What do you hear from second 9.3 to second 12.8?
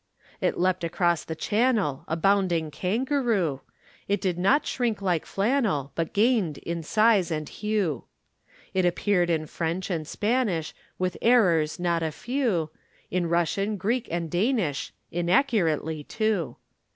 French and Spanish With errors not a few,